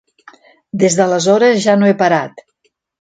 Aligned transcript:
Des 0.83 0.97
d'aleshores 0.99 1.61
ja 1.67 1.77
no 1.83 1.91
he 1.91 1.97
parat. 2.01 2.43